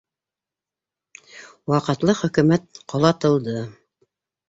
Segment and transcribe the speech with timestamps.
[1.73, 3.65] Ваҡытлы хөкүмәт ҡолатылды.